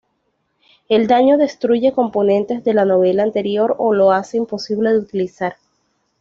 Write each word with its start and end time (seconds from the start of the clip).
El 0.89 1.05
daño 1.05 1.37
destruye 1.37 1.91
componentes 1.93 2.63
de 2.63 2.73
la 2.73 2.85
novela 2.85 3.21
anterior 3.21 3.75
o 3.77 3.93
lo 3.93 4.11
hace 4.11 4.37
imposible 4.37 4.91
de 4.93 4.97
utilizar. 4.97 5.57